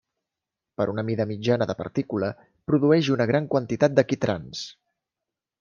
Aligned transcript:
Per 0.81 0.87
una 0.93 1.03
mida 1.09 1.27
mitjana 1.31 1.67
de 1.71 1.75
partícula 1.83 2.31
produeix 2.71 3.13
una 3.19 3.31
gran 3.33 3.51
quantitat 3.55 3.97
de 4.01 4.09
quitrans. 4.13 4.65